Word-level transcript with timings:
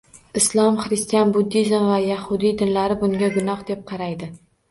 Islom, 0.39 0.77
xristian, 0.85 1.33
buddizm 1.35 1.85
va 1.91 1.99
yahudiy 2.05 2.55
dinlari 2.63 2.97
bunga 3.05 3.31
gunoh 3.39 3.63
deb 3.71 3.87
qaraydi. 3.93 4.31